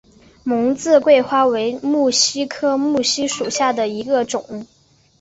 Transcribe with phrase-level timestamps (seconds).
[0.43, 4.65] 蒙自桂花为木犀科木犀属下的一个种。